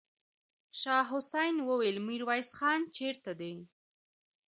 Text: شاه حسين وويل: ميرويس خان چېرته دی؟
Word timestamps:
شاه 0.79 1.03
حسين 1.11 1.55
وويل: 1.67 1.95
ميرويس 2.07 2.49
خان 2.57 2.79
چېرته 2.95 3.31
دی؟ 3.39 3.53